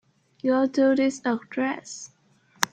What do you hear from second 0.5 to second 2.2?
to this address.